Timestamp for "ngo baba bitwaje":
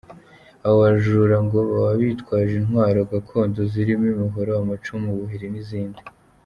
1.45-2.53